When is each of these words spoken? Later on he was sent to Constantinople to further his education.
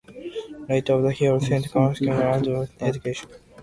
Later 0.67 0.93
on 0.95 1.11
he 1.11 1.29
was 1.29 1.45
sent 1.45 1.65
to 1.65 1.69
Constantinople 1.69 2.41
to 2.65 2.71
further 2.71 2.71
his 2.79 2.95
education. 2.95 3.29